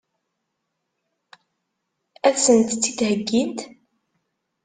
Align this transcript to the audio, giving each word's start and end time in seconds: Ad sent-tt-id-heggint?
Ad 2.27 2.35
sent-tt-id-heggint? 2.43 3.59